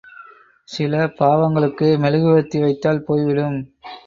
[0.67, 3.59] சில பாவங்களுக்கு மெழுகுவர்த்தி வைத்தால் போய் விடும்.